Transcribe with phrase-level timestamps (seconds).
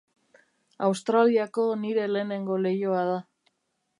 [0.87, 3.21] Australiako nire lehenengo leihoa da.